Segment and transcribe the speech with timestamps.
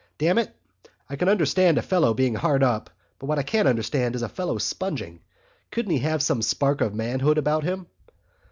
[0.17, 0.51] Damn it,
[1.11, 4.29] I can understand a fellow being hard up, but what I can't understand is a
[4.29, 5.19] fellow sponging.
[5.69, 7.85] Couldn't he have some spark of manhood about him?"